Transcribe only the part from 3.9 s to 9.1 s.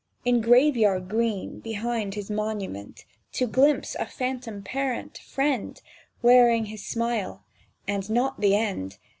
a phantom parent, friend, Wearing his smile, and "Not the end!"